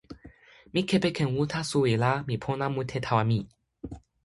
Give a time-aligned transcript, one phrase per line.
[0.73, 3.39] mi kepeken uta suwi la mi pona mute tawa mi.